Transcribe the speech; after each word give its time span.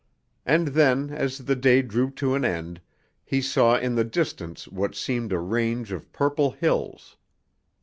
And 0.47 0.69
then, 0.69 1.11
as 1.11 1.37
the 1.45 1.55
day 1.55 1.83
drew 1.83 2.09
to 2.13 2.33
an 2.33 2.43
end, 2.43 2.81
he 3.23 3.39
saw 3.39 3.77
in 3.77 3.93
the 3.93 4.03
distance 4.03 4.67
what 4.67 4.95
seemed 4.95 5.31
a 5.31 5.37
range 5.37 5.91
of 5.91 6.11
purple 6.11 6.49
hills. 6.49 7.17